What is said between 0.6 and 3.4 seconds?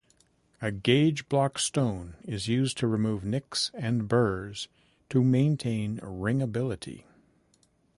A "gauge block stone" is used to remove